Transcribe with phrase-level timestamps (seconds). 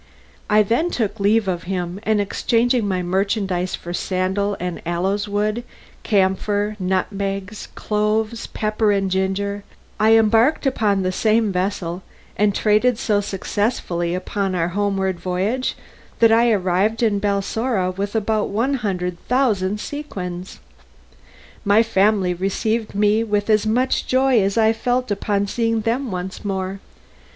[0.49, 5.63] I then took leave of him, and exchanging my merchandise for sandal and aloes wood,
[6.01, 9.63] camphor, nutmegs, cloves, pepper, and ginger,
[9.99, 12.01] I embarked upon the same vessel
[12.35, 15.75] and traded so successfully upon our homeward voyage
[16.17, 20.59] that I arrived in Balsora with about one hundred thousand sequins.
[21.63, 26.43] My family received me with as much joy as I felt upon seeing them once
[26.43, 26.79] more.